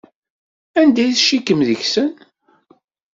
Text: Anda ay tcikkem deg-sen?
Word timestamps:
Anda 0.79 0.99
ay 1.03 1.11
tcikkem 1.15 1.61
deg-sen? 1.67 2.09